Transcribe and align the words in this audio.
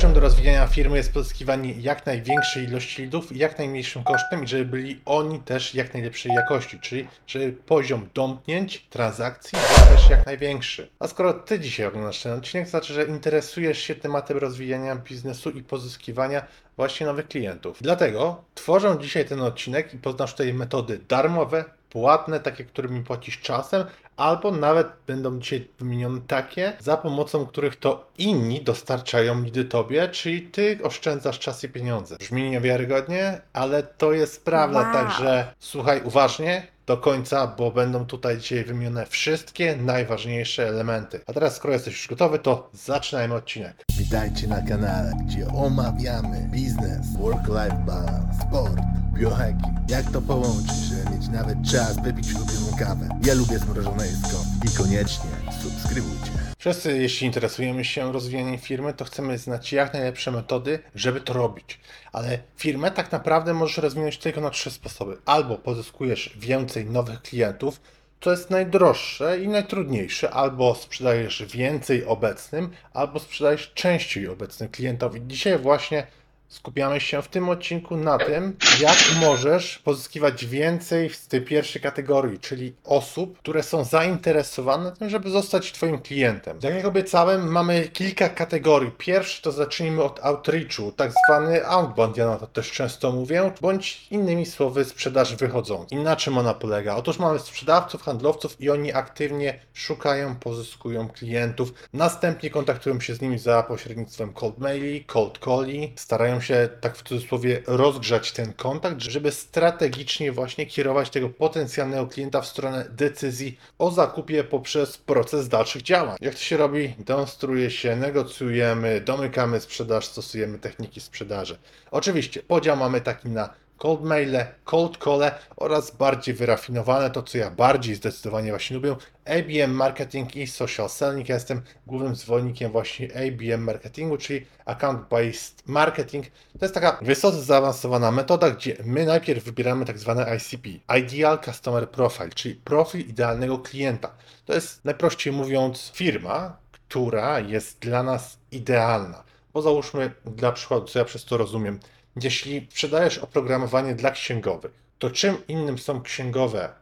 Kluczem 0.00 0.14
do 0.14 0.20
rozwijania 0.20 0.66
firmy 0.66 0.96
jest 0.96 1.12
pozyskiwanie 1.12 1.72
jak 1.72 2.06
największej 2.06 2.64
ilości 2.64 3.02
lidów 3.02 3.32
i 3.32 3.38
jak 3.38 3.58
najmniejszym 3.58 4.04
kosztem 4.04 4.44
i 4.44 4.46
żeby 4.46 4.64
byli 4.64 5.00
oni 5.04 5.40
też 5.40 5.74
jak 5.74 5.94
najlepszej 5.94 6.32
jakości, 6.32 6.80
czyli 6.80 7.08
żeby 7.26 7.52
poziom 7.52 8.08
domknięć, 8.14 8.86
transakcji 8.90 9.58
był 9.58 9.96
też 9.96 10.10
jak 10.10 10.26
największy. 10.26 10.88
A 10.98 11.08
skoro 11.08 11.32
Ty 11.32 11.60
dzisiaj 11.60 11.86
oglądasz 11.86 12.22
ten 12.22 12.32
odcinek, 12.32 12.66
to 12.66 12.70
znaczy, 12.70 12.94
że 12.94 13.04
interesujesz 13.04 13.78
się 13.78 13.94
tematem 13.94 14.38
rozwijania 14.38 14.96
biznesu 14.96 15.50
i 15.50 15.62
pozyskiwania 15.62 16.46
właśnie 16.76 17.06
nowych 17.06 17.28
klientów. 17.28 17.78
Dlatego 17.80 18.44
tworzę 18.54 18.96
dzisiaj 19.00 19.24
ten 19.24 19.40
odcinek 19.40 19.94
i 19.94 19.98
poznasz 19.98 20.30
tutaj 20.30 20.54
metody 20.54 21.00
darmowe, 21.08 21.64
płatne, 21.90 22.40
takie, 22.40 22.64
którymi 22.64 23.04
płacisz 23.04 23.40
czasem, 23.40 23.84
albo 24.16 24.50
nawet 24.50 24.86
będą 25.06 25.38
dzisiaj 25.38 25.68
wymienione 25.78 26.20
takie, 26.26 26.72
za 26.78 26.96
pomocą 26.96 27.46
których 27.46 27.76
to 27.76 28.10
inni 28.18 28.62
dostarczają 28.62 29.42
lidy 29.42 29.64
tobie, 29.64 30.08
czyli 30.08 30.42
ty 30.42 30.78
oszczędzasz 30.82 31.38
czas 31.38 31.64
i 31.64 31.68
pieniądze. 31.68 32.16
Brzmi 32.16 32.50
niewiarygodnie, 32.50 33.40
ale 33.52 33.82
to 33.82 34.12
jest 34.12 34.44
prawda, 34.44 34.80
Wow. 34.80 34.92
także 34.92 35.54
słuchaj 35.58 36.02
uważnie 36.04 36.66
do 36.90 36.96
końca, 36.96 37.46
bo 37.46 37.70
będą 37.70 38.06
tutaj 38.06 38.38
dzisiaj 38.38 38.64
wymienione 38.64 39.06
wszystkie 39.06 39.76
najważniejsze 39.76 40.68
elementy. 40.68 41.20
A 41.26 41.32
teraz, 41.32 41.56
skoro 41.56 41.74
jesteś 41.74 41.94
już 41.94 42.08
gotowy, 42.08 42.38
to 42.38 42.70
zaczynajmy 42.72 43.34
odcinek. 43.34 43.84
Witajcie 43.98 44.46
na 44.48 44.62
kanale, 44.62 45.12
gdzie 45.26 45.48
omawiamy 45.48 46.48
biznes, 46.52 47.06
work-life 47.18 47.84
balance, 47.86 48.38
sport, 48.48 48.80
biohacking. 49.14 49.90
Jak 49.90 50.10
to 50.10 50.22
połączyć, 50.22 50.76
żeby 50.76 51.16
mieć 51.16 51.28
nawet 51.28 51.58
czas 51.72 52.02
wypić 52.02 52.34
ulubioną 52.34 52.76
kawę. 52.78 53.08
Ja 53.24 53.34
lubię 53.34 53.58
zmrożone 53.58 54.06
jedzko 54.06 54.38
i 54.64 54.76
koniecznie 54.76 55.30
subskrybujcie. 55.62 56.49
Wszyscy, 56.60 56.98
jeśli 56.98 57.26
interesujemy 57.26 57.84
się 57.84 58.12
rozwijaniem 58.12 58.58
firmy, 58.58 58.94
to 58.94 59.04
chcemy 59.04 59.38
znać 59.38 59.72
jak 59.72 59.92
najlepsze 59.92 60.30
metody, 60.30 60.78
żeby 60.94 61.20
to 61.20 61.32
robić. 61.32 61.80
Ale 62.12 62.38
firmę 62.56 62.90
tak 62.90 63.12
naprawdę 63.12 63.54
możesz 63.54 63.78
rozwinąć 63.78 64.18
tylko 64.18 64.40
na 64.40 64.50
trzy 64.50 64.70
sposoby. 64.70 65.16
Albo 65.24 65.58
pozyskujesz 65.58 66.36
więcej 66.36 66.86
nowych 66.86 67.22
klientów, 67.22 67.80
co 68.20 68.30
jest 68.30 68.50
najdroższe 68.50 69.40
i 69.40 69.48
najtrudniejsze, 69.48 70.30
albo 70.30 70.74
sprzedajesz 70.74 71.44
więcej 71.44 72.04
obecnym, 72.04 72.70
albo 72.92 73.18
sprzedajesz 73.18 73.72
częściej 73.74 74.28
obecnym 74.28 74.68
klientowi. 74.68 75.20
Dzisiaj 75.26 75.58
właśnie 75.58 76.06
skupiamy 76.50 77.00
się 77.00 77.22
w 77.22 77.28
tym 77.28 77.48
odcinku 77.48 77.96
na 77.96 78.18
tym, 78.18 78.56
jak 78.80 78.96
możesz 79.20 79.78
pozyskiwać 79.78 80.46
więcej 80.46 81.10
z 81.10 81.28
tej 81.28 81.42
pierwszej 81.42 81.82
kategorii, 81.82 82.38
czyli 82.38 82.74
osób, 82.84 83.38
które 83.38 83.62
są 83.62 83.84
zainteresowane 83.84 84.92
tym, 84.92 85.10
żeby 85.10 85.30
zostać 85.30 85.72
Twoim 85.72 85.98
klientem. 85.98 86.58
Tak 86.58 86.74
jak 86.74 86.84
obiecałem, 86.84 87.48
mamy 87.52 87.88
kilka 87.88 88.28
kategorii. 88.28 88.90
Pierwszy 88.98 89.42
to 89.42 89.52
zacznijmy 89.52 90.02
od 90.02 90.20
outreachu, 90.22 90.92
tak 90.92 91.12
zwany 91.26 91.66
outbound, 91.66 92.16
ja 92.16 92.26
na 92.26 92.36
to 92.36 92.46
też 92.46 92.72
często 92.72 93.12
mówię, 93.12 93.52
bądź 93.60 94.06
innymi 94.10 94.46
słowy 94.46 94.84
sprzedaż 94.84 95.36
wychodząca. 95.36 95.96
I 95.96 95.98
na 95.98 96.16
czym 96.16 96.38
ona 96.38 96.54
polega? 96.54 96.96
Otóż 96.96 97.18
mamy 97.18 97.38
sprzedawców, 97.38 98.02
handlowców 98.02 98.60
i 98.60 98.70
oni 98.70 98.92
aktywnie 98.92 99.60
szukają, 99.74 100.36
pozyskują 100.36 101.08
klientów, 101.08 101.72
następnie 101.92 102.50
kontaktują 102.50 103.00
się 103.00 103.14
z 103.14 103.20
nimi 103.20 103.38
za 103.38 103.62
pośrednictwem 103.62 104.32
cold 104.32 104.58
maili, 104.58 105.04
cold 105.04 105.38
calli, 105.38 105.92
starają 105.96 106.39
się 106.40 106.68
tak 106.80 106.96
w 106.96 107.02
cudzysłowie 107.02 107.62
rozgrzać 107.66 108.32
ten 108.32 108.52
kontakt, 108.52 109.00
żeby 109.00 109.32
strategicznie 109.32 110.32
właśnie 110.32 110.66
kierować 110.66 111.10
tego 111.10 111.28
potencjalnego 111.28 112.06
klienta 112.06 112.40
w 112.40 112.46
stronę 112.46 112.86
decyzji 112.90 113.58
o 113.78 113.90
zakupie 113.90 114.44
poprzez 114.44 114.98
proces 114.98 115.48
dalszych 115.48 115.82
działań. 115.82 116.16
Jak 116.20 116.34
to 116.34 116.40
się 116.40 116.56
robi? 116.56 116.94
Demonstruje 116.98 117.70
się, 117.70 117.96
negocjujemy, 117.96 119.00
domykamy 119.00 119.60
sprzedaż, 119.60 120.06
stosujemy 120.06 120.58
techniki 120.58 121.00
sprzedaży. 121.00 121.58
Oczywiście 121.90 122.42
podział 122.42 122.76
mamy 122.76 123.00
taki 123.00 123.28
na 123.28 123.54
cold 123.80 124.04
maile, 124.04 124.46
cold 124.64 124.98
call 124.98 125.30
oraz 125.56 125.90
bardziej 125.90 126.34
wyrafinowane, 126.34 127.10
to 127.10 127.22
co 127.22 127.38
ja 127.38 127.50
bardziej 127.50 127.94
zdecydowanie 127.94 128.50
właśnie 128.50 128.76
lubię, 128.76 128.96
ABM 129.24 129.72
marketing 129.72 130.36
i 130.36 130.46
social 130.46 130.88
selling. 130.88 131.28
Ja 131.28 131.34
jestem 131.34 131.62
głównym 131.86 132.16
zwolennikiem 132.16 132.72
właśnie 132.72 133.08
ABM 133.14 133.62
marketingu, 133.64 134.16
czyli 134.16 134.46
account 134.64 135.08
based 135.08 135.62
marketing. 135.66 136.26
To 136.58 136.64
jest 136.64 136.74
taka 136.74 136.98
wysoce 137.02 137.42
zaawansowana 137.42 138.10
metoda, 138.10 138.50
gdzie 138.50 138.76
my 138.84 139.06
najpierw 139.06 139.44
wybieramy 139.44 139.84
tak 139.84 139.98
zwane 139.98 140.36
ICP, 140.36 140.68
Ideal 140.98 141.38
Customer 141.44 141.90
Profile, 141.90 142.30
czyli 142.30 142.54
profil 142.54 143.00
idealnego 143.00 143.58
klienta. 143.58 144.14
To 144.44 144.54
jest 144.54 144.84
najprościej 144.84 145.32
mówiąc 145.32 145.90
firma, 145.94 146.56
która 146.72 147.40
jest 147.40 147.78
dla 147.78 148.02
nas 148.02 148.38
idealna. 148.52 149.24
Bo 149.52 149.62
załóżmy 149.62 150.12
dla 150.24 150.52
przykładu, 150.52 150.86
co 150.86 150.98
ja 150.98 151.04
przez 151.04 151.24
to 151.24 151.36
rozumiem, 151.36 151.80
jeśli 152.22 152.66
sprzedajesz 152.70 153.18
oprogramowanie 153.18 153.94
dla 153.94 154.10
księgowych, 154.10 154.72
to 154.98 155.10
czym 155.10 155.46
innym 155.48 155.78
są 155.78 156.02
księgowe, 156.02 156.72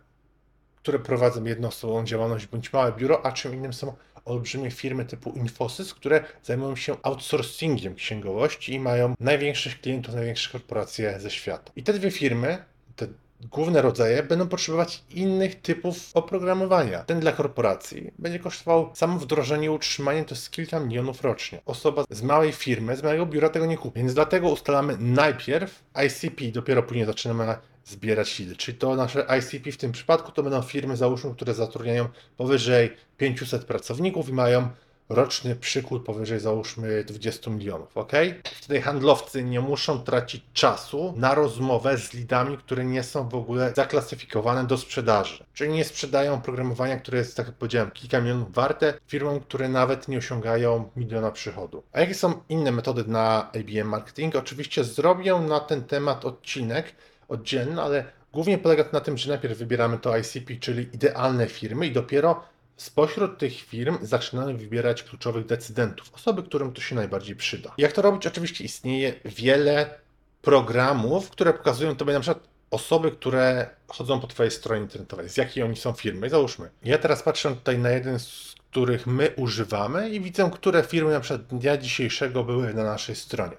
które 0.77 0.99
prowadzą 0.99 1.45
jednoosobową 1.45 2.05
działalność 2.05 2.47
bądź 2.47 2.73
małe 2.73 2.93
biuro, 2.93 3.27
a 3.27 3.33
czym 3.33 3.55
innym 3.55 3.73
są 3.73 3.97
olbrzymie 4.25 4.71
firmy 4.71 5.05
typu 5.05 5.31
Infosys, 5.31 5.95
które 5.95 6.25
zajmują 6.43 6.77
się 6.77 6.97
outsourcingiem 7.03 7.95
księgowości 7.95 8.73
i 8.73 8.81
mają 8.81 9.15
największych 9.21 9.81
klientów, 9.81 10.15
największe 10.15 10.51
korporacje 10.51 11.21
ze 11.21 11.31
świata. 11.31 11.73
I 11.77 11.83
te 11.83 11.93
dwie 11.93 12.11
firmy, 12.11 12.65
te 12.97 13.07
główne 13.41 13.83
rodzaje, 13.83 14.23
będą 14.23 14.49
potrzebować 14.49 15.03
innych 15.11 15.61
typów 15.61 16.11
oprogramowania. 16.15 17.05
Ten 17.05 17.21
dla 17.21 17.33
korporacji 17.33 18.11
będzie 18.19 18.39
kosztował 18.39 18.91
samo 18.95 19.19
wdrożenie 19.19 19.67
i 19.67 19.71
utrzymanie 19.71 20.25
to 20.25 20.35
jest 20.35 20.51
kilka 20.51 20.81
milionów 20.81 21.23
rocznie. 21.23 21.61
Osoba 21.67 22.05
z 22.11 22.23
małej 22.23 22.53
firmy, 22.53 22.97
z 22.97 23.03
małego 23.03 23.27
biura 23.27 23.49
tego 23.49 23.67
nie 23.67 23.79
kupi. 23.79 23.99
Więc 23.99 24.15
dlatego 24.15 24.49
ustalamy 24.49 24.97
najpierw 25.01 25.83
ICP, 26.07 26.45
dopiero 26.53 26.83
później 26.83 27.07
zaczynamy 27.07 27.57
zbierać 27.85 28.39
lidy. 28.39 28.57
Czyli 28.57 28.79
to 28.79 28.97
nasze 28.97 29.27
ICP 29.39 29.73
w 29.73 29.77
tym 29.77 29.93
przypadku 29.93 30.33
to 30.33 30.43
będą 30.43 30.63
firmy, 30.63 30.97
załóżmy, 30.97 31.35
które 31.35 31.55
zatrudniają 31.55 32.09
powyżej 32.37 32.97
500 33.17 33.65
pracowników 33.65 34.29
i 34.29 34.33
mają 34.33 34.69
roczny 35.09 35.57
przykład 35.57 36.03
powyżej 36.03 36.41
załóżmy 36.41 37.05
20 37.05 37.51
milionów, 37.51 37.97
ok? 37.97 38.13
Wtedy 38.45 38.83
handlowcy 38.83 39.45
nie 39.45 39.61
muszą 39.61 40.01
tracić 40.01 40.43
czasu 40.53 41.15
na 41.17 41.35
rozmowę 41.35 41.99
z 41.99 42.13
lidami, 42.13 42.59
które 42.59 42.85
nie 42.85 43.03
są 43.03 43.29
w 43.29 43.35
ogóle 43.35 43.73
zaklasyfikowane 43.77 44.67
do 44.67 44.79
sprzedaży. 44.79 45.45
Czyli 45.55 45.73
nie 45.73 45.85
sprzedają 45.85 46.35
oprogramowania, 46.35 46.97
które 46.97 47.19
jest, 47.19 47.37
tak 47.37 47.47
jak 47.47 47.57
powiedziałem, 47.57 47.91
kilka 47.91 48.21
milionów 48.21 48.55
warte 48.55 48.95
firmom, 49.07 49.41
które 49.41 49.69
nawet 49.69 50.09
nie 50.09 50.19
osiągają 50.19 50.91
miliona 50.97 51.31
przychodu. 51.31 51.83
A 51.93 52.01
jakie 52.01 52.15
są 52.15 52.41
inne 52.49 52.73
metody 52.73 53.05
na 53.07 53.53
ABM 53.53 53.89
marketing? 53.89 54.37
Oczywiście 54.37 54.85
zrobię 54.85 55.35
na 55.35 55.61
ten 55.61 55.85
temat 55.85 56.25
odcinek 56.25 56.95
oddzielny, 57.29 57.83
ale 57.83 58.05
głównie 58.33 58.59
polega 58.59 58.85
to 58.85 58.93
na 58.93 59.01
tym, 59.01 59.19
że 59.19 59.29
najpierw 59.29 59.59
wybieramy 59.59 59.99
to 59.99 60.19
ICP, 60.19 60.57
czyli 60.61 60.89
idealne 60.95 61.47
firmy 61.47 61.87
i 61.87 61.93
dopiero 61.93 62.43
Spośród 62.79 63.39
tych 63.39 63.61
firm 63.61 63.99
zaczynamy 64.03 64.55
wybierać 64.55 65.03
kluczowych 65.03 65.47
decydentów, 65.47 66.15
osoby, 66.15 66.43
którym 66.43 66.73
to 66.73 66.81
się 66.81 66.95
najbardziej 66.95 67.37
przyda. 67.37 67.75
Jak 67.79 67.93
to 67.93 68.03
robić? 68.03 68.27
Oczywiście 68.27 68.65
istnieje 68.65 69.15
wiele 69.25 69.95
programów, 70.43 71.31
które 71.31 71.53
pokazują 71.53 71.97
tobie 71.97 72.13
na 72.13 72.21
przykład 72.21 72.49
osoby, 72.71 73.13
które 73.13 73.71
chodzą 73.89 74.21
po 74.21 74.27
twojej 74.27 74.51
stronie 74.51 74.83
internetowej, 74.83 75.29
z 75.29 75.37
jakiej 75.37 75.63
oni 75.63 75.77
są 75.77 75.93
firmy. 75.93 76.31
Załóżmy, 76.31 76.71
ja 76.85 76.99
teraz 76.99 77.23
patrzę 77.23 77.55
tutaj 77.55 77.79
na 77.79 77.91
jeden 77.91 78.19
z 78.19 78.55
których 78.71 79.07
my 79.07 79.31
używamy 79.37 80.11
i 80.11 80.21
widzę, 80.21 80.51
które 80.55 80.83
firmy 80.83 81.13
na 81.13 81.21
przykład 81.21 81.47
dnia 81.47 81.77
dzisiejszego 81.77 82.45
były 82.45 82.75
na 82.75 82.85
naszej 82.85 83.17
stronie. 83.17 83.57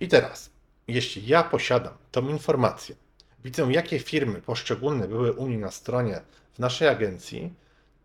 I 0.00 0.08
teraz, 0.08 0.50
jeśli 0.88 1.26
ja 1.26 1.42
posiadam 1.42 1.94
tą 2.10 2.28
informację, 2.28 2.94
widzę, 3.44 3.72
jakie 3.72 3.98
firmy 3.98 4.42
poszczególne 4.42 5.08
były 5.08 5.32
u 5.32 5.46
mnie 5.46 5.58
na 5.58 5.70
stronie 5.70 6.20
w 6.54 6.58
naszej 6.58 6.88
agencji, 6.88 7.54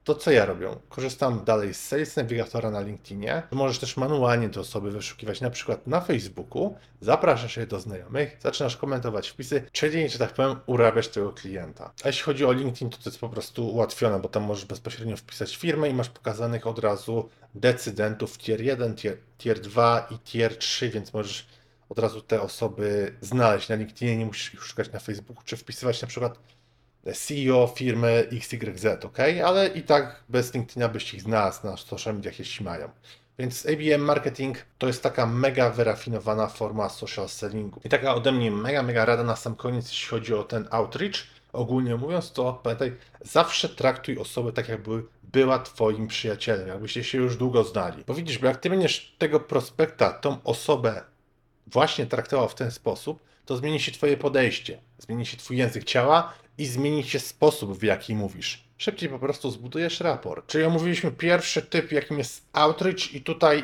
to 0.05 0.15
co 0.15 0.31
ja 0.31 0.45
robię? 0.45 0.69
Korzystam 0.89 1.45
dalej 1.45 1.73
z 1.73 1.87
Sales 1.87 2.15
Navigatora 2.15 2.71
na 2.71 2.81
LinkedInie. 2.81 3.43
Możesz 3.51 3.79
też 3.79 3.97
manualnie 3.97 4.49
te 4.49 4.59
osoby 4.59 4.91
wyszukiwać, 4.91 5.41
na 5.41 5.49
przykład 5.49 5.87
na 5.87 6.01
Facebooku, 6.01 6.75
zapraszasz 7.01 7.57
je 7.57 7.67
do 7.67 7.79
znajomych, 7.79 8.37
zaczynasz 8.39 8.77
komentować 8.77 9.29
wpisy, 9.29 9.63
czyli, 9.71 10.09
że 10.09 10.19
tak 10.19 10.33
powiem, 10.33 10.55
urabiasz 10.65 11.07
tego 11.07 11.33
klienta. 11.33 11.93
A 12.03 12.07
jeśli 12.07 12.23
chodzi 12.23 12.45
o 12.45 12.51
LinkedIn, 12.51 12.89
to 12.89 12.97
to 12.97 13.09
jest 13.09 13.19
po 13.19 13.29
prostu 13.29 13.67
ułatwione, 13.67 14.19
bo 14.19 14.29
tam 14.29 14.43
możesz 14.43 14.65
bezpośrednio 14.65 15.17
wpisać 15.17 15.57
firmę 15.57 15.89
i 15.89 15.93
masz 15.93 16.09
pokazanych 16.09 16.67
od 16.67 16.79
razu 16.79 17.29
decydentów 17.55 18.37
tier 18.37 18.61
1, 18.61 18.95
tier, 18.95 19.17
tier 19.37 19.59
2 19.59 20.07
i 20.11 20.19
tier 20.19 20.57
3, 20.57 20.89
więc 20.89 21.13
możesz 21.13 21.47
od 21.89 21.99
razu 21.99 22.21
te 22.21 22.41
osoby 22.41 23.15
znaleźć 23.21 23.69
na 23.69 23.75
LinkedInie, 23.75 24.17
nie 24.17 24.25
musisz 24.25 24.53
ich 24.53 24.63
szukać 24.63 24.91
na 24.91 24.99
Facebooku, 24.99 25.43
czy 25.45 25.57
wpisywać 25.57 26.01
na 26.01 26.07
przykład 26.07 26.39
CEO 27.13 27.67
firmy 27.67 28.27
XYZ, 28.31 28.85
ok? 29.05 29.17
Ale 29.45 29.67
i 29.67 29.83
tak 29.83 30.23
bez 30.29 30.53
LinkedIna 30.53 30.89
byś 30.89 31.13
ich 31.13 31.21
znalazł 31.21 31.67
na 31.67 31.77
social 31.77 32.15
mediach, 32.15 32.39
jeśli 32.39 32.65
mają. 32.65 32.89
Więc 33.39 33.65
ABM 33.65 34.01
marketing 34.01 34.57
to 34.77 34.87
jest 34.87 35.03
taka 35.03 35.25
mega 35.25 35.69
wyrafinowana 35.69 36.47
forma 36.47 36.89
social 36.89 37.29
sellingu. 37.29 37.81
I 37.83 37.89
taka 37.89 38.15
ode 38.15 38.31
mnie 38.31 38.51
mega, 38.51 38.83
mega 38.83 39.05
rada 39.05 39.23
na 39.23 39.35
sam 39.35 39.55
koniec, 39.55 39.87
jeśli 39.89 40.07
chodzi 40.07 40.33
o 40.33 40.43
ten 40.43 40.67
outreach. 40.71 41.15
ogólnie 41.53 41.95
mówiąc, 41.95 42.31
to 42.31 42.59
pamiętaj, 42.63 42.95
zawsze 43.21 43.69
traktuj 43.69 44.17
osobę 44.17 44.53
tak, 44.53 44.69
jakby 44.69 45.03
była 45.23 45.59
twoim 45.59 46.07
przyjacielem, 46.07 46.67
jakbyście 46.67 47.03
się 47.03 47.17
już 47.17 47.37
długo 47.37 47.63
znali. 47.63 48.03
Bo 48.07 48.13
widzisz, 48.13 48.37
bo 48.37 48.47
jak 48.47 48.57
ty 48.57 48.69
będziesz 48.69 49.15
tego 49.17 49.39
prospekta, 49.39 50.13
tą 50.13 50.43
osobę 50.43 51.03
właśnie 51.67 52.05
traktował 52.05 52.49
w 52.49 52.55
ten 52.55 52.71
sposób, 52.71 53.19
to 53.45 53.57
zmieni 53.57 53.79
się 53.79 53.91
twoje 53.91 54.17
podejście, 54.17 54.79
zmieni 54.97 55.25
się 55.25 55.37
twój 55.37 55.57
język 55.57 55.83
ciała 55.83 56.33
i 56.57 56.65
zmieni 56.65 57.03
się 57.03 57.19
sposób, 57.19 57.79
w 57.79 57.83
jaki 57.83 58.15
mówisz. 58.15 58.63
Szybciej 58.77 59.09
po 59.09 59.19
prostu 59.19 59.51
zbudujesz 59.51 59.99
raport. 59.99 60.47
Czyli 60.47 60.63
omówiliśmy 60.63 61.11
pierwszy 61.11 61.61
typ, 61.61 61.91
jakim 61.91 62.17
jest 62.17 62.45
outreach 62.53 63.13
i 63.13 63.21
tutaj 63.21 63.63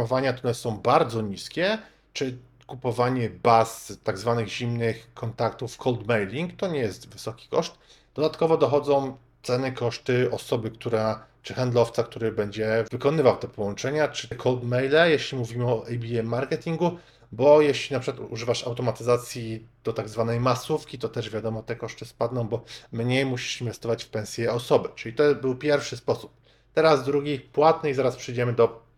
to 0.07 0.15
one 0.43 0.53
są 0.53 0.77
bardzo 0.77 1.21
niskie, 1.21 1.77
czy 2.13 2.37
kupowanie 2.67 3.29
baz 3.29 3.97
tak 4.03 4.17
zwanych 4.17 4.47
zimnych 4.47 5.13
kontaktów, 5.13 5.77
cold 5.77 6.07
mailing, 6.07 6.55
to 6.55 6.67
nie 6.67 6.79
jest 6.79 7.09
wysoki 7.09 7.47
koszt. 7.47 7.77
Dodatkowo 8.15 8.57
dochodzą 8.57 9.17
ceny, 9.43 9.71
koszty 9.71 10.31
osoby, 10.31 10.71
która, 10.71 11.25
czy 11.43 11.53
handlowca, 11.53 12.03
który 12.03 12.31
będzie 12.31 12.85
wykonywał 12.91 13.37
te 13.37 13.47
połączenia, 13.47 14.07
czy 14.07 14.35
cold 14.35 14.63
maile, 14.63 15.09
jeśli 15.09 15.37
mówimy 15.37 15.65
o 15.65 15.85
ABM 15.87 16.27
marketingu, 16.27 16.97
bo 17.31 17.61
jeśli 17.61 17.93
na 17.93 17.99
przykład 17.99 18.31
używasz 18.31 18.67
automatyzacji 18.67 19.67
do 19.83 19.93
tak 19.93 20.09
zwanej 20.09 20.39
masówki, 20.39 20.99
to 20.99 21.09
też 21.09 21.29
wiadomo, 21.29 21.63
te 21.63 21.75
koszty 21.75 22.05
spadną, 22.05 22.47
bo 22.47 22.63
mniej 22.91 23.25
musisz 23.25 23.61
inwestować 23.61 24.03
w 24.03 24.09
pensję 24.09 24.51
osoby. 24.51 24.89
Czyli 24.95 25.15
to 25.15 25.35
był 25.35 25.55
pierwszy 25.55 25.97
sposób. 25.97 26.31
Teraz 26.73 27.05
drugi, 27.05 27.39
płatny 27.39 27.89
i 27.89 27.93
zaraz 27.93 28.15
przejdziemy 28.15 28.53
do 28.53 28.90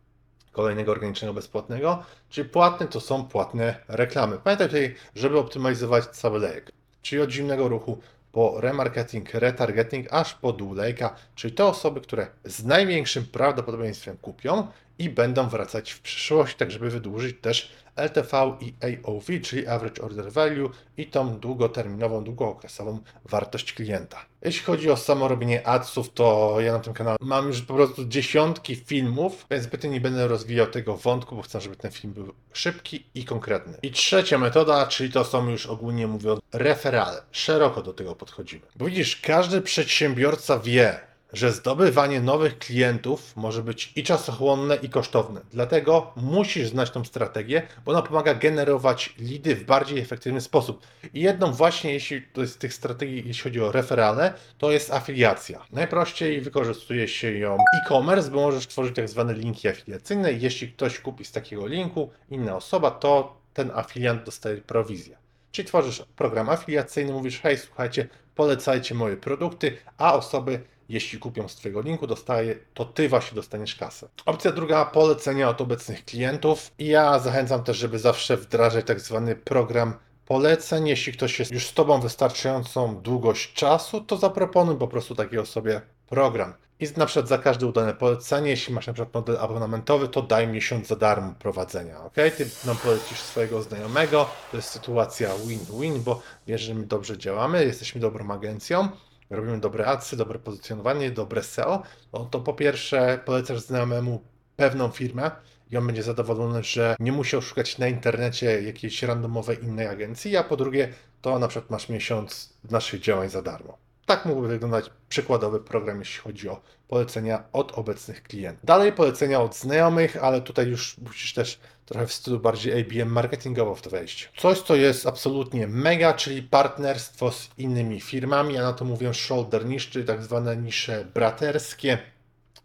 kolejnego 0.54 0.92
organicznego 0.92 1.34
bezpłatnego, 1.34 2.04
czyli 2.30 2.50
płatny 2.50 2.88
to 2.88 3.00
są 3.00 3.26
płatne 3.26 3.76
reklamy. 3.88 4.38
Pamiętaj 4.44 4.68
tutaj, 4.68 4.96
żeby 5.16 5.40
optymalizować 5.40 6.06
cały 6.06 6.40
lejek, 6.40 6.72
czyli 7.02 7.22
od 7.22 7.30
zimnego 7.30 7.68
ruchu 7.68 7.98
po 8.32 8.62
remarketing, 8.62 9.34
retargeting, 9.34 10.08
aż 10.14 10.34
po 10.34 10.54
dół 10.54 10.74
lejka, 10.74 11.16
czyli 11.36 11.54
te 11.54 11.66
osoby, 11.66 12.02
które 12.02 12.28
z 12.44 12.66
największym 12.66 13.26
prawdopodobieństwem 13.26 14.18
kupią 14.18 14.68
i 15.00 15.10
będą 15.10 15.50
wracać 15.50 15.92
w 15.92 16.01
przyszłość, 16.01 16.56
tak 16.56 16.72
żeby 16.72 16.90
wydłużyć 16.90 17.38
też 17.42 17.72
LTV 17.95 18.57
i 18.62 18.74
AOV, 18.81 19.25
czyli 19.44 19.68
Average 19.68 20.01
Order 20.01 20.31
Value 20.31 20.69
i 20.98 21.07
tą 21.07 21.40
długoterminową, 21.40 22.24
długookresową 22.24 23.00
wartość 23.25 23.74
klienta. 23.74 24.25
Jeśli 24.42 24.63
chodzi 24.63 24.92
o 24.92 24.98
samo 24.98 25.28
robienie 25.28 25.68
adsów, 25.68 26.13
to 26.13 26.56
ja 26.60 26.72
na 26.74 26.80
tym 26.80 26.94
kanale 26.94 27.18
mam 27.22 27.48
już 27.48 27.62
po 27.62 27.74
prostu 27.74 28.06
dziesiątki 28.06 28.75
filmów, 28.75 29.45
więc 29.51 29.63
zbytnio 29.63 29.90
nie 29.90 30.01
będę 30.01 30.28
rozwijał 30.28 30.68
tego 30.68 30.98
wątku, 30.98 31.36
bo 31.36 31.42
chcę, 31.42 31.62
żeby 31.62 31.75
ten 31.75 31.92
film 31.92 32.13
był 32.13 32.34
szybki 32.54 33.06
i 33.16 33.25
konkretny. 33.25 33.78
I 33.81 33.92
trzecia 33.92 34.38
metoda, 34.38 34.88
czyli 34.88 35.12
to 35.12 35.25
są 35.25 35.50
już 35.50 35.66
ogólnie 35.66 36.07
mówiąc 36.07 36.42
referale. 36.54 37.22
Szeroko 37.31 37.81
do 37.81 37.94
tego 37.94 38.16
podchodzimy. 38.16 38.62
Bo 38.75 38.86
widzisz, 38.86 39.22
każdy 39.22 39.62
przedsiębiorca 39.62 40.60
wie, 40.60 41.00
że 41.33 41.51
zdobywanie 41.51 42.21
nowych 42.21 42.57
klientów 42.57 43.35
może 43.35 43.63
być 43.63 43.94
i 43.95 44.03
czasochłonne, 44.03 44.75
i 44.75 44.89
kosztowne. 44.89 45.41
Dlatego 45.51 46.12
musisz 46.15 46.68
znać 46.68 46.91
tą 46.91 47.06
strategię, 47.06 47.62
bo 47.85 47.91
ona 47.91 48.01
pomaga 48.01 48.33
generować 48.33 49.13
lidy 49.19 49.56
w 49.56 49.63
bardziej 49.65 50.00
efektywny 50.00 50.41
sposób. 50.41 50.88
I 51.13 51.21
jedną 51.21 51.51
właśnie, 51.51 51.94
jeśli 51.94 52.21
to 52.21 52.41
jest 52.41 52.53
z 52.53 52.57
tych 52.57 52.74
strategii, 52.74 53.24
jeśli 53.25 53.44
chodzi 53.44 53.62
o 53.62 53.71
referale, 53.71 54.33
to 54.57 54.71
jest 54.71 54.94
afiliacja. 54.94 55.65
Najprościej 55.71 56.41
wykorzystuje 56.41 57.07
się 57.07 57.38
ją 57.38 57.56
e-commerce, 57.56 58.31
bo 58.31 58.41
możesz 58.41 58.68
tworzyć 58.68 58.95
tak 58.95 59.09
zwane 59.09 59.33
linki 59.33 59.68
afiliacyjne 59.68 60.33
jeśli 60.33 60.71
ktoś 60.71 61.00
kupi 61.00 61.25
z 61.25 61.31
takiego 61.31 61.68
linku, 61.68 62.09
inna 62.30 62.56
osoba, 62.56 62.91
to 62.91 63.38
ten 63.53 63.71
afiliant 63.75 64.24
dostaje 64.24 64.57
prowizję. 64.57 65.18
Czyli 65.51 65.68
tworzysz 65.68 66.03
program 66.15 66.50
afiliacyjny, 66.50 67.13
mówisz, 67.13 67.39
hej, 67.41 67.57
słuchajcie, 67.57 68.07
polecajcie 68.35 68.95
moje 68.95 69.18
produkty, 69.18 69.77
a 69.97 70.13
osoby, 70.13 70.59
jeśli 70.89 71.19
kupią 71.19 71.47
z 71.47 71.56
Twojego 71.56 71.81
linku, 71.81 72.07
dostaje, 72.07 72.56
to 72.74 72.85
Ty 72.85 73.09
właśnie 73.09 73.35
dostaniesz 73.35 73.75
kasę. 73.75 74.07
Opcja 74.25 74.51
druga, 74.51 74.85
polecenia 74.85 75.50
od 75.50 75.62
obecnych 75.62 76.06
klientów. 76.06 76.71
I 76.80 76.88
ja 76.88 77.19
zachęcam 77.19 77.63
też, 77.63 77.77
żeby 77.77 78.00
zawsze 78.00 78.38
wdrażać 78.38 78.88
tak 78.88 79.00
zwany 79.00 79.35
program 79.35 79.94
poleceń. 80.25 80.88
Jeśli 80.88 81.13
ktoś 81.13 81.39
jest 81.39 81.51
już 81.51 81.68
z 81.68 81.74
Tobą 81.74 82.01
wystarczającą 82.01 83.01
długość 83.01 83.53
czasu, 83.53 84.01
to 84.01 84.18
zaproponuj 84.18 84.77
po 84.77 84.88
prostu 84.88 85.15
takiej 85.15 85.39
osobie 85.39 85.81
program. 86.07 86.53
I 86.80 86.88
na 86.97 87.06
przykład 87.06 87.27
za 87.27 87.38
każde 87.38 87.68
udane 87.68 87.94
polecenie, 87.94 88.50
jeśli 88.50 88.74
masz 88.74 88.88
na 88.88 88.94
przykład 88.94 89.13
model 89.13 89.38
abonamentowy, 89.38 90.07
to 90.07 90.21
daj 90.21 90.47
miesiąc 90.47 90.88
za 90.88 90.95
darmo 90.95 91.33
prowadzenia, 91.39 92.03
ok? 92.03 92.15
Ty 92.38 92.50
nam 92.65 92.77
polecisz 92.77 93.19
swojego 93.19 93.62
znajomego, 93.62 94.30
to 94.51 94.57
jest 94.57 94.69
sytuacja 94.69 95.30
win-win, 95.47 96.00
bo 96.00 96.21
wiesz, 96.47 96.62
że 96.62 96.74
my 96.74 96.85
dobrze 96.85 97.18
działamy, 97.18 97.65
jesteśmy 97.65 98.01
dobrą 98.01 98.31
agencją, 98.31 98.89
robimy 99.35 99.59
dobre 99.59 99.85
adsy, 99.85 100.18
dobre 100.18 100.39
pozycjonowanie, 100.39 101.12
dobre 101.12 101.44
SEO, 101.44 101.83
no 102.13 102.25
to 102.25 102.39
po 102.39 102.53
pierwsze 102.53 103.19
polecasz 103.25 103.59
znajomemu 103.59 104.24
pewną 104.56 104.89
firmę 104.89 105.31
i 105.71 105.77
on 105.77 105.88
będzie 105.88 106.03
zadowolony, 106.03 106.63
że 106.63 106.95
nie 107.00 107.12
musiał 107.12 107.41
szukać 107.41 107.77
na 107.77 107.88
internecie 107.88 108.62
jakiejś 108.62 109.03
randomowej 109.03 109.63
innej 109.63 109.88
agencji, 109.88 110.38
a 110.38 110.44
po 110.44 110.57
drugie 110.57 110.94
to 111.21 111.39
na 111.39 111.47
przykład 111.47 111.71
masz 111.71 111.89
miesiąc 111.89 112.53
naszych 112.71 113.01
działań 113.01 113.30
za 113.30 113.41
darmo. 113.41 113.77
Tak 114.06 114.26
mógłby 114.26 114.48
wyglądać 114.48 114.90
przykładowy 115.10 115.60
program, 115.60 116.00
jeśli 116.00 116.22
chodzi 116.22 116.50
o 116.50 116.62
polecenia 116.88 117.44
od 117.54 117.72
obecnych 117.72 118.24
klientów. 118.24 118.66
Dalej 118.66 118.94
polecenia 118.94 119.42
od 119.42 119.56
znajomych, 119.56 120.24
ale 120.24 120.42
tutaj 120.42 120.68
już 120.68 120.98
musisz 120.98 121.34
też 121.34 121.60
trochę 121.86 122.08
w 122.08 122.14
stylu 122.14 122.40
bardziej 122.40 122.82
ABM 122.82 123.12
marketingowo 123.12 123.76
w 123.76 123.82
to 123.82 123.90
wejść. 123.90 124.32
Coś, 124.38 124.62
co 124.62 124.76
jest 124.76 125.08
absolutnie 125.08 125.68
mega, 125.68 126.14
czyli 126.14 126.44
partnerstwo 126.44 127.32
z 127.32 127.50
innymi 127.58 128.02
firmami, 128.02 128.58
a 128.58 128.62
na 128.62 128.74
to 128.74 128.86
mówię 128.86 129.14
shoulder 129.14 129.66
niche, 129.66 129.92
czyli 129.92 130.06
tak 130.06 130.24
zwane 130.24 130.58
nisze 130.58 131.06
braterskie. 131.14 131.98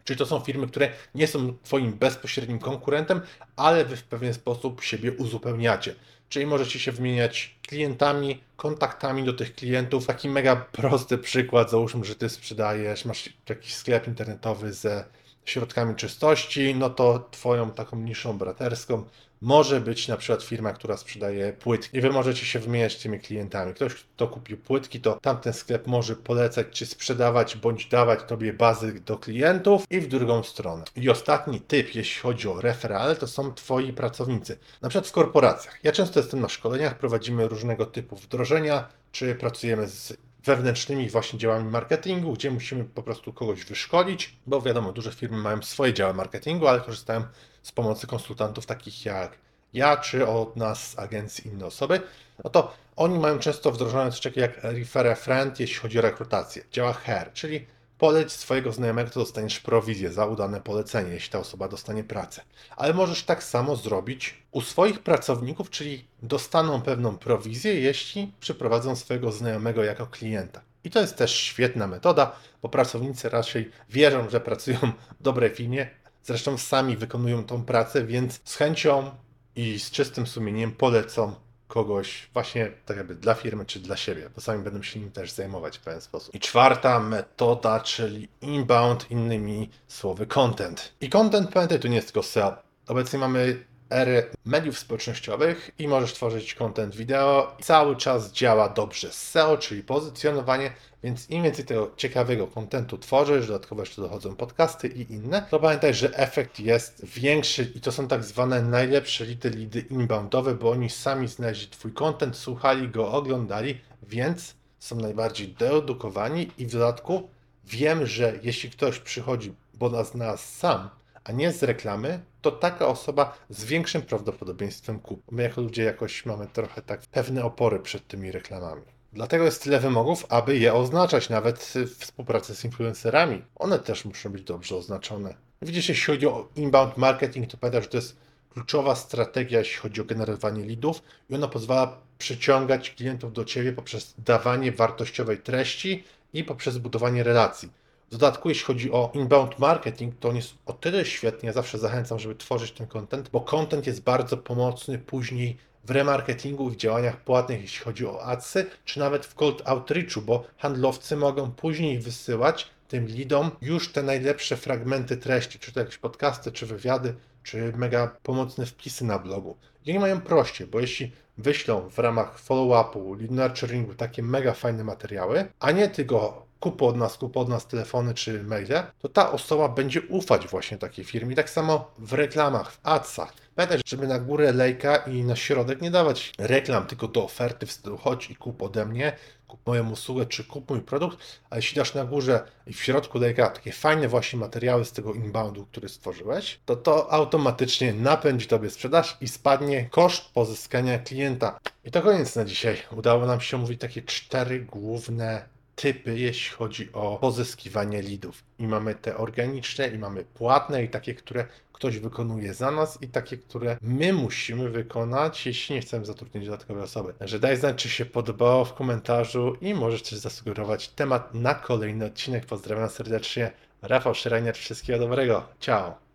Czyli 0.09 0.19
to 0.19 0.27
są 0.27 0.41
firmy, 0.41 0.67
które 0.67 0.91
nie 1.15 1.27
są 1.27 1.57
Twoim 1.63 1.93
bezpośrednim 1.93 2.59
konkurentem, 2.59 3.21
ale 3.57 3.85
Wy 3.85 3.97
w 3.97 4.03
pewien 4.03 4.35
sposób 4.35 4.83
siebie 4.83 5.13
uzupełniacie. 5.13 5.95
Czyli 6.29 6.47
możecie 6.47 6.79
się 6.79 6.93
wymieniać 6.93 7.55
klientami, 7.69 8.41
kontaktami 8.57 9.25
do 9.25 9.33
tych 9.33 9.55
klientów. 9.55 10.07
Taki 10.07 10.29
mega 10.29 10.57
prosty 10.57 11.19
przykład, 11.19 11.71
załóżmy, 11.71 12.05
że 12.05 12.15
Ty 12.15 12.29
sprzedajesz, 12.29 13.05
masz 13.05 13.29
jakiś 13.49 13.75
sklep 13.75 14.09
internetowy 14.09 14.73
ze 14.73 15.05
środkami 15.51 15.95
czystości, 15.95 16.75
no 16.75 16.91
to 16.91 17.29
Twoją 17.31 17.71
taką 17.71 17.97
niszą 17.97 18.39
braterską 18.39 19.05
może 19.41 19.81
być 19.81 20.09
na 20.09 20.17
przykład 20.17 20.43
firma, 20.43 20.73
która 20.73 20.97
sprzedaje 20.97 21.53
płytki 21.53 21.99
i 21.99 22.01
Wy 22.01 22.11
możecie 22.11 22.47
się 22.47 22.59
wymieniać 22.59 22.97
tymi 22.97 23.21
klientami. 23.21 23.75
Ktoś, 23.75 23.95
kto 23.95 24.29
kupił 24.29 24.57
płytki, 24.57 25.01
to 25.01 25.19
tamten 25.23 25.53
sklep 25.53 25.87
może 25.87 26.17
polecać, 26.17 26.67
czy 26.71 26.87
sprzedawać, 26.87 27.57
bądź 27.57 27.87
dawać 27.87 28.21
Tobie 28.27 28.53
bazy 28.53 29.01
do 29.01 29.19
klientów 29.19 29.85
i 29.91 30.01
w 30.01 30.09
drugą 30.09 30.43
stronę. 30.43 30.85
I 30.97 31.11
ostatni 31.11 31.61
typ, 31.61 31.95
jeśli 31.95 32.23
chodzi 32.23 32.49
o 32.49 32.61
referale, 32.61 33.17
to 33.17 33.27
są 33.27 33.55
Twoi 33.55 33.93
pracownicy. 33.93 34.59
Na 34.83 34.89
przykład 34.89 35.09
w 35.09 35.13
korporacjach. 35.13 35.79
Ja 35.85 35.93
często 35.93 36.21
jestem 36.21 36.41
na 36.41 36.49
szkoleniach, 36.49 36.99
prowadzimy 36.99 37.49
różnego 37.49 37.87
typu 37.87 38.17
wdrożenia, 38.17 38.89
czy 39.13 39.35
pracujemy 39.35 39.89
z 39.89 40.17
wewnętrznymi 40.49 41.09
właśnie 41.11 41.39
działami 41.39 41.71
marketingu, 41.71 42.33
gdzie 42.33 42.51
musimy 42.51 42.85
po 42.85 43.03
prostu 43.03 43.33
kogoś 43.33 43.65
wyszkolić, 43.65 44.37
bo 44.47 44.61
wiadomo, 44.61 44.93
duże 44.93 45.13
firmy 45.13 45.37
mają 45.37 45.63
swoje 45.63 45.95
działy 45.95 46.15
marketingu, 46.15 46.67
ale 46.69 46.81
korzystają 46.81 47.23
z 47.63 47.73
pomocy 47.73 48.07
konsultantów 48.07 48.67
takich 48.67 49.05
jak 49.05 49.39
ja, 49.73 49.97
czy 49.97 50.27
od 50.27 50.57
nas 50.57 50.91
z 50.91 50.99
agencji 50.99 51.47
inne 51.47 51.67
osoby, 51.67 52.01
no 52.45 52.51
to 52.51 52.75
oni 52.97 53.19
mają 53.19 53.39
często 53.39 53.73
wdrożone 53.73 54.11
coś 54.11 54.21
takiego 54.21 54.41
jak 54.41 54.65
refer 54.65 55.07
a 55.07 55.15
friend, 55.15 55.61
jeśli 55.61 55.77
chodzi 55.77 55.99
o 55.99 56.03
rekrutację. 56.03 56.63
Działa 56.73 56.93
HER, 56.93 57.33
czyli 57.33 57.67
poleć 57.99 58.33
swojego 58.33 58.73
znajomego, 58.73 59.11
to 59.11 59.21
dostaniesz 59.21 59.61
prowizję 59.61 60.13
za 60.13 60.27
udane 60.27 60.61
polecenie, 60.61 61.11
jeśli 61.11 61.31
ta 61.31 61.39
osoba 61.39 61.69
dostanie 61.69 62.05
pracę. 62.05 62.43
Ale 62.77 62.95
możesz 62.95 63.23
tak 63.23 63.43
samo 63.43 63.77
zrobić 63.77 64.43
u 64.51 64.61
swoich 64.61 65.01
pracowników, 65.01 65.71
czyli 65.71 66.05
dostaną 66.23 66.83
pewną 66.83 67.19
prowizję, 67.19 67.75
jeśli 67.81 68.33
przyprowadzą 68.41 68.97
swojego 68.97 69.33
znajomego 69.33 69.85
jako 69.85 70.07
klienta. 70.07 70.61
I 70.85 70.91
to 70.91 71.01
jest 71.01 71.17
też 71.17 71.35
świetna 71.35 71.87
metoda, 71.87 72.37
bo 72.63 72.69
pracownicy 72.69 73.29
raczej 73.29 73.71
wierzą, 73.91 74.31
że 74.31 74.41
pracują 74.41 74.79
w 75.21 75.23
dobrej 75.23 75.51
firmie, 75.51 75.91
zresztą 76.25 76.59
sami 76.59 76.97
wykonują 76.97 77.45
tą 77.45 77.65
pracę, 77.65 78.05
więc 78.05 78.41
z 78.45 78.57
chęcią 78.57 79.11
i 79.57 79.79
z 79.79 79.91
czystym 79.91 80.27
sumieniem 80.27 80.73
polecą 80.73 81.35
kogoś 81.69 82.29
właśnie 82.33 82.73
tak 82.87 82.97
jakby 82.97 83.15
dla 83.15 83.35
firmy 83.35 83.67
czy 83.67 83.81
dla 83.81 83.97
siebie, 83.97 84.31
bo 84.35 84.41
sami 84.41 84.65
będą 84.65 84.83
się 84.83 85.01
nim 85.01 85.11
też 85.11 85.31
zajmować 85.31 85.79
w 85.79 85.81
pewien 85.81 86.01
sposób. 86.01 86.35
I 86.35 86.41
czwarta 86.41 87.01
metoda, 87.01 87.81
czyli 87.81 88.29
inbound, 88.41 89.11
innymi 89.11 89.71
słowy 89.89 90.27
content. 90.27 90.93
I 91.01 91.11
content, 91.11 91.53
pamiętaj, 91.53 91.81
tu 91.81 91.89
nie 91.89 91.97
jest 91.97 92.09
tylko 92.09 92.23
SEO. 92.23 92.57
Obecnie 92.89 93.19
mamy 93.19 93.65
erę 93.91 94.23
mediów 94.45 94.79
społecznościowych 94.79 95.71
i 95.79 95.89
możesz 95.89 96.13
tworzyć 96.13 96.55
content 96.55 96.97
wideo. 96.97 97.57
Cały 97.63 97.97
czas 97.97 98.33
działa 98.33 98.69
dobrze 98.69 99.13
SEO, 99.13 99.59
czyli 99.59 99.83
pozycjonowanie, 99.83 100.71
więc 101.03 101.31
im 101.31 101.43
więcej 101.43 101.65
tego 101.65 101.91
ciekawego 101.97 102.47
contentu 102.47 102.99
tworzysz, 102.99 103.47
dodatkowo 103.47 103.83
jeszcze 103.83 104.03
dochodzą 104.03 104.37
podcasty 104.37 104.89
i 104.89 105.13
inne, 105.13 105.47
to 105.51 105.61
pamiętaj, 105.61 105.95
że 105.95 106.19
efekt 106.19 106.61
jest 106.61 107.05
większy 107.05 107.73
i 107.75 107.81
to 107.81 107.93
są 107.93 108.09
tak 108.09 108.25
zwane 108.25 108.63
najlepsze 108.63 109.25
lidy, 109.25 109.51
lidy 109.51 109.81
inboundowe, 109.81 110.55
bo 110.55 110.71
oni 110.71 110.91
sami 110.91 111.29
znaleźli 111.29 111.69
Twój 111.69 111.93
content, 111.93 112.37
słuchali 112.37 112.89
go, 112.89 113.13
oglądali, 113.13 113.81
więc 114.03 114.55
są 114.79 114.97
najbardziej 114.97 115.49
doedukowani 115.49 116.51
i 116.59 116.67
w 116.67 116.73
dodatku 116.73 117.29
wiem, 117.65 118.07
że 118.07 118.39
jeśli 118.43 118.71
ktoś 118.71 118.99
przychodzi, 118.99 119.55
bo 119.75 120.05
nas 120.15 120.57
sam, 120.57 120.91
a 121.25 121.33
nie 121.33 121.53
z 121.53 121.63
reklamy, 121.63 122.21
to 122.41 122.51
taka 122.51 122.87
osoba 122.87 123.39
z 123.49 123.65
większym 123.65 124.03
prawdopodobieństwem 124.03 124.99
kupi. 124.99 125.23
My 125.31 125.43
jako 125.43 125.61
ludzie 125.61 125.83
jakoś 125.83 126.27
mamy 126.27 126.47
trochę 126.47 126.83
tak 126.83 127.01
pewne 127.01 127.45
opory 127.45 127.79
przed 127.79 128.07
tymi 128.07 128.33
reklamami. 128.33 128.83
Dlatego 129.13 129.45
jest 129.45 129.63
tyle 129.63 129.81
wymogów, 129.81 130.27
aby 130.29 130.59
je 130.59 130.75
oznaczać, 130.75 131.29
nawet 131.29 131.75
w 131.75 131.99
współpracy 131.99 132.55
z 132.55 132.65
influencerami. 132.65 133.45
One 133.57 133.79
też 133.79 134.05
muszą 134.05 134.31
być 134.31 134.43
dobrze 134.43 134.77
oznaczone. 134.77 135.35
Widzisz, 135.63 135.89
jeśli 135.89 136.05
chodzi 136.05 136.27
o 136.27 136.49
inbound 136.57 136.97
marketing, 136.97 137.51
to 137.51 137.57
pamiętaj, 137.57 137.83
że 137.83 137.89
to 137.89 137.97
jest 137.97 138.17
kluczowa 138.51 138.95
strategia, 138.95 139.59
jeśli 139.59 139.77
chodzi 139.77 140.01
o 140.01 140.05
generowanie 140.05 140.65
leadów 140.65 141.03
i 141.31 141.35
ona 141.35 141.49
pozwala 141.49 141.99
przyciągać 142.19 142.91
klientów 142.91 143.33
do 143.33 143.45
Ciebie 143.45 143.73
poprzez 143.73 144.15
dawanie 144.19 144.73
wartościowej 144.73 145.39
treści 145.39 146.05
i 146.33 146.45
poprzez 146.45 146.79
budowanie 146.79 147.23
relacji. 147.23 147.71
W 148.09 148.11
dodatku, 148.11 148.49
jeśli 148.49 148.65
chodzi 148.65 148.93
o 148.93 149.11
inbound 149.15 149.59
marketing, 149.59 150.15
to 150.21 150.29
on 150.29 150.37
jest 150.37 150.55
o 150.67 150.73
tyle 150.73 151.05
świetny, 151.05 151.47
ja 151.47 151.53
zawsze 151.53 151.79
zachęcam, 151.79 152.19
żeby 152.19 152.35
tworzyć 152.35 152.73
ten 152.73 152.87
content, 152.87 153.29
bo 153.29 153.41
content 153.41 153.87
jest 153.87 154.03
bardzo 154.03 154.37
pomocny 154.37 154.99
później 154.99 155.57
w 155.85 155.91
remarketingu 155.91 156.71
w 156.71 156.77
działaniach 156.77 157.21
płatnych, 157.25 157.61
jeśli 157.61 157.85
chodzi 157.85 158.07
o 158.07 158.23
adsy, 158.23 158.67
czy 158.85 159.01
nawet 159.01 159.27
w 159.27 159.35
cold 159.35 159.63
outreachu, 159.65 160.23
bo 160.23 160.45
handlowcy 160.57 161.17
mogą 161.17 161.51
później 161.51 161.99
wysyłać 161.99 162.67
tym 162.89 163.07
leadom 163.07 163.51
już 163.63 163.93
te 163.93 164.03
najlepsze 164.03 164.57
fragmenty 164.57 165.17
treści, 165.17 165.59
czy 165.59 165.73
to 165.73 165.81
jakieś 165.81 165.99
podcasty, 165.99 166.53
czy 166.53 166.67
wywiady, 166.67 167.15
czy 167.43 167.73
mega 167.77 168.17
pomocne 168.23 168.67
wpisy 168.67 169.05
na 169.05 169.19
blogu. 169.19 169.57
I 169.87 169.91
oni 169.91 169.99
mają 169.99 170.21
prościej, 170.21 170.67
bo 170.67 170.81
jeśli 170.81 171.13
wyślą 171.39 171.89
w 171.91 171.99
ramach 171.99 172.41
follow-upu, 172.41 173.21
lead 173.21 173.31
nurturingu 173.31 173.95
takie 173.95 174.23
mega 174.23 174.53
fajne 174.53 174.85
materiały, 174.85 175.45
a 175.61 175.71
nie 175.71 175.89
tylko 175.89 176.48
kup 176.61 176.83
od 176.83 176.97
nas, 176.97 177.17
kup 177.17 177.37
od 177.37 177.49
nas 177.49 177.67
telefony 177.67 178.15
czy 178.15 178.43
maile, 178.43 178.83
to 178.99 179.09
ta 179.09 179.33
osoba 179.33 179.69
będzie 179.69 180.03
ufać 180.03 180.49
właśnie 180.49 180.79
takiej 180.79 181.05
firmie. 181.05 181.37
Tak 181.37 181.51
samo 181.51 181.91
w 181.99 182.13
reklamach, 182.13 182.73
w 182.73 182.81
adsach. 182.83 183.33
Pamiętaj, 183.55 183.81
żeby 183.87 184.07
na 184.07 184.19
górę 184.19 184.53
lejka 184.53 184.97
i 184.97 185.25
na 185.25 185.37
środek 185.37 185.81
nie 185.81 185.91
dawać 185.91 186.33
reklam, 186.39 186.87
tylko 186.87 187.09
do 187.09 187.25
oferty 187.25 187.67
w 187.67 187.73
stylu 187.73 187.97
chodź 187.97 188.31
i 188.31 188.37
kup 188.37 188.63
ode 188.63 188.87
mnie, 188.87 189.13
kup 189.49 189.67
moją 189.67 189.91
usługę, 189.91 190.27
czy 190.27 190.45
kup 190.45 190.71
mój 190.71 190.81
produkt, 190.81 191.19
a 191.51 191.57
jeśli 191.57 191.77
dasz 191.77 191.95
na 191.95 192.05
górze 192.05 192.43
i 192.67 192.73
w 192.73 192.83
środku 192.83 193.19
lejka 193.19 193.51
takie 193.51 193.73
fajne 193.73 194.09
właśnie 194.09 194.39
materiały 194.39 194.85
z 194.85 194.93
tego 194.93 195.15
inboundu, 195.15 195.67
który 195.67 195.89
stworzyłeś, 195.89 196.61
to 196.67 196.77
to 196.77 197.13
automatycznie 197.13 197.93
napędzi 197.93 198.47
Tobie 198.47 198.71
sprzedaż 198.71 199.17
i 199.21 199.29
spadnie 199.29 199.89
koszt 199.91 200.33
pozyskania 200.33 200.99
klienta. 200.99 201.59
I 201.85 201.91
to 201.91 202.03
koniec 202.03 202.37
na 202.37 202.45
dzisiaj. 202.45 202.77
Udało 202.97 203.27
nam 203.27 203.41
się 203.41 203.57
omówić 203.57 203.81
takie 203.81 204.03
cztery 204.03 204.61
główne 204.61 205.58
typy, 205.79 206.19
jeśli 206.19 206.57
chodzi 206.57 206.93
o 206.93 207.19
pozyskiwanie 207.21 208.03
leadów. 208.03 208.45
I 208.59 208.67
mamy 208.67 208.95
te 208.95 209.17
organiczne, 209.17 209.89
i 209.89 209.99
mamy 209.99 210.25
płatne, 210.25 210.85
i 210.85 210.89
takie, 210.89 211.15
które 211.15 211.47
ktoś 211.73 211.99
wykonuje 211.99 212.55
za 212.55 212.71
nas, 212.71 213.03
i 213.03 213.09
takie, 213.09 213.37
które 213.37 213.77
my 213.83 214.13
musimy 214.13 214.71
wykonać, 214.71 215.47
jeśli 215.47 215.75
nie 215.75 215.81
chcemy 215.81 216.05
zatrudnić 216.05 216.45
dodatkowej 216.45 216.83
osoby. 216.83 217.15
Także 217.15 217.39
daj 217.39 217.57
znać, 217.57 217.83
czy 217.83 217.89
się 217.89 218.05
podobało 218.05 218.65
w 218.65 218.75
komentarzu 218.75 219.57
i 219.61 219.75
możesz 219.75 220.03
też 220.03 220.19
zasugerować 220.19 220.89
temat 220.89 221.35
na 221.35 221.55
kolejny 221.55 222.05
odcinek. 222.05 222.47
Pozdrawiam 222.47 222.89
serdecznie. 222.89 223.51
Rafał 223.83 224.15
Schreiner, 224.15 224.57
wszystkiego 224.57 224.99
dobrego. 224.99 225.49
Ciao. 225.61 226.08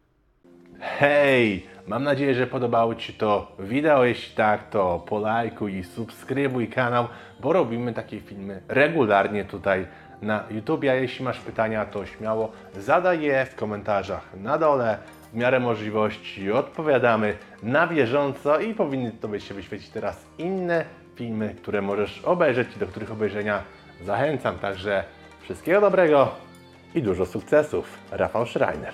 Hej! 0.84 1.66
Mam 1.88 2.04
nadzieję, 2.04 2.36
że 2.36 2.48
podobało 2.48 2.96
Ci 2.96 3.14
to 3.14 3.52
wideo. 3.60 4.06
Jeśli 4.06 4.36
tak, 4.36 4.70
to 4.70 5.04
polajkuj 5.10 5.78
i 5.78 5.84
subskrybuj 5.84 6.68
kanał, 6.68 7.08
bo 7.40 7.54
robimy 7.54 7.94
takie 7.94 8.20
filmy 8.20 8.62
regularnie 8.68 9.46
tutaj 9.46 9.86
na 10.22 10.44
YouTube. 10.52 10.84
A 10.84 10.94
jeśli 10.94 11.26
masz 11.26 11.40
pytania, 11.40 11.86
to 11.86 12.06
śmiało 12.06 12.52
zadaj 12.78 13.22
je 13.22 13.46
w 13.46 13.56
komentarzach 13.56 14.30
na 14.42 14.58
dole. 14.58 14.98
W 15.34 15.36
miarę 15.36 15.60
możliwości 15.60 16.52
odpowiadamy 16.52 17.38
na 17.64 17.88
bieżąco 17.88 18.60
i 18.60 18.74
powinny 18.74 19.12
Tobie 19.12 19.40
się 19.40 19.54
wyświecić 19.54 19.90
teraz 19.90 20.26
inne 20.38 20.86
filmy, 21.16 21.56
które 21.62 21.82
możesz 21.82 22.22
obejrzeć 22.22 22.68
i 22.76 22.80
do 22.80 22.88
których 22.88 23.12
obejrzenia 23.12 23.64
zachęcam. 24.06 24.60
Także 24.60 25.04
wszystkiego 25.42 25.82
dobrego 25.82 26.32
i 26.96 27.02
dużo 27.02 27.26
sukcesów. 27.26 28.00
Rafał 28.12 28.46
Schreiner. 28.46 28.94